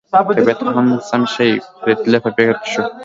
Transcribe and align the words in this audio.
طبیعت 0.29 0.61
هم 0.75 0.87
سم 1.09 1.21
شي، 1.33 1.49
فرید 1.79 1.99
لږ 2.11 2.21
په 2.25 2.29
فکر 2.37 2.53
کې 2.61 2.67
شو. 2.73 2.83